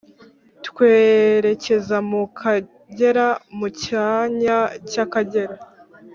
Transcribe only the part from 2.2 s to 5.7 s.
Kagera. Mu cyanya cy’Akagera,